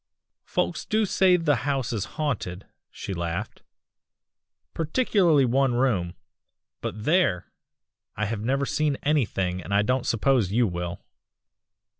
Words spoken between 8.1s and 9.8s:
I have never seen anything, and